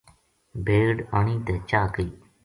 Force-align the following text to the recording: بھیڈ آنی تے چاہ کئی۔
بھیڈ 0.65 0.95
آنی 1.17 1.35
تے 1.45 1.55
چاہ 1.69 1.87
کئی۔ 1.93 2.09